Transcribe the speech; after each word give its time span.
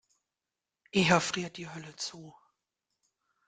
Eher 0.91 1.21
friert 1.21 1.57
die 1.57 1.69
Hölle 1.69 1.95
zu. 1.95 2.33